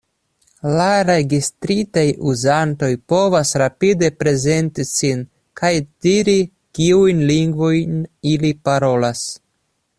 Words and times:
La 0.77 0.85
registritaj 1.09 2.05
uzantoj 2.31 2.89
povas 3.13 3.53
rapide 3.63 4.11
prezenti 4.23 4.87
sin 4.95 5.23
kaj 5.63 5.73
diri 6.07 6.37
kiujn 6.79 7.23
lingvojn 7.33 8.03
ili 8.37 8.55
parolas. 8.71 9.27